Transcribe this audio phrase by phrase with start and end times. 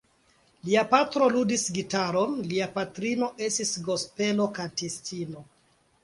[0.67, 5.45] Lia patro ludis gitaron, lia patrino estis gospelo-kantistino.